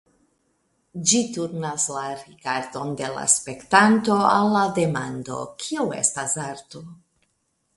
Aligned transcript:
Ĝi 1.09 1.19
turnas 1.33 1.83
la 1.95 2.05
rigardon 2.21 2.95
de 3.01 3.09
la 3.17 3.25
spektanto 3.35 4.17
al 4.31 4.49
la 4.55 4.65
demando 4.79 5.39
"Kio 5.65 5.87
estas 5.99 6.35
arto? 6.47 6.83